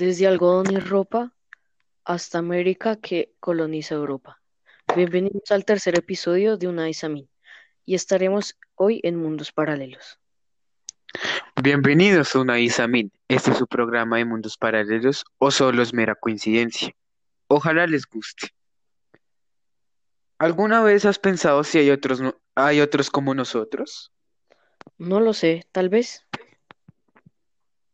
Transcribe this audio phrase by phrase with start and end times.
[0.00, 1.34] desde algodón y ropa
[2.06, 4.40] hasta América que coloniza Europa.
[4.96, 7.28] Bienvenidos al tercer episodio de Una Isamin
[7.84, 10.18] y estaremos hoy en Mundos Paralelos.
[11.62, 13.12] Bienvenidos a una Isamin.
[13.28, 16.92] Este es su programa de mundos paralelos o solo es mera coincidencia.
[17.48, 18.48] Ojalá les guste.
[20.38, 24.10] ¿Alguna vez has pensado si hay otros, no- hay otros como nosotros?
[24.96, 26.24] No lo sé, tal vez.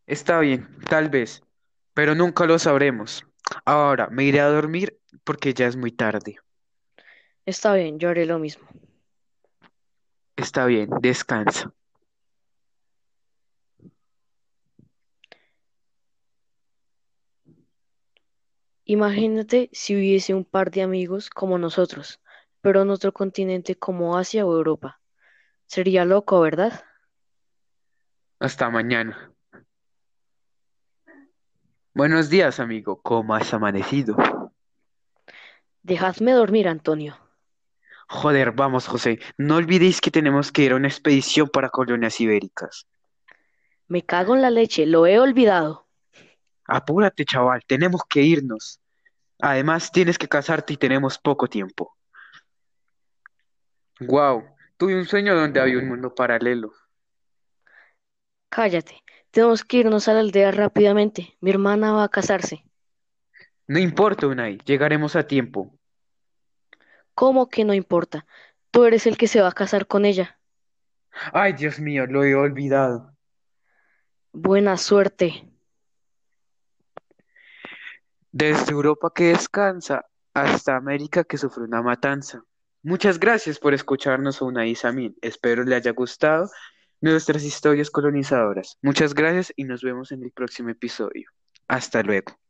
[0.07, 1.43] Está bien, tal vez,
[1.97, 3.25] pero nunca lo sabremos.
[3.65, 6.37] Ahora me iré a dormir porque ya es muy tarde.
[7.47, 8.69] Está bien, yo haré lo mismo.
[10.37, 11.73] Está bien, descansa.
[18.85, 22.21] Imagínate si hubiese un par de amigos como nosotros,
[22.61, 25.01] pero en otro continente como Asia o Europa.
[25.65, 26.85] Sería loco, ¿verdad?
[28.39, 29.33] Hasta mañana.
[31.97, 33.01] Buenos días, amigo.
[33.01, 34.19] ¿Cómo has amanecido?
[35.83, 37.17] Dejadme dormir, Antonio.
[38.07, 39.19] Joder, vamos, José.
[39.39, 42.87] No olvidéis que tenemos que ir a una expedición para colonias ibéricas.
[43.89, 45.87] Me cago en la leche, lo he olvidado.
[46.67, 48.79] Apúrate, chaval, tenemos que irnos.
[49.41, 51.97] Además, tienes que casarte y tenemos poco tiempo.
[54.01, 54.45] Wow,
[54.77, 56.75] tuve un sueño donde había un mundo paralelo.
[58.51, 59.03] Cállate,
[59.37, 61.37] tenemos que irnos a la aldea rápidamente.
[61.43, 62.65] Mi hermana va a casarse.
[63.67, 65.79] No importa, Unai, llegaremos a tiempo.
[67.15, 68.25] ¿Cómo que no importa?
[68.71, 70.39] Tú eres el que se va a casar con ella.
[71.35, 73.15] Ay, Dios mío, lo he olvidado.
[74.33, 75.47] Buena suerte.
[78.33, 82.43] Desde Europa que descansa hasta América que sufre una matanza.
[82.83, 85.15] Muchas gracias por escucharnos Unai y.
[85.21, 86.49] Espero le haya gustado
[87.01, 88.79] nuestras historias colonizadoras.
[88.83, 91.31] Muchas gracias y nos vemos en el próximo episodio.
[91.69, 92.46] Hasta luego.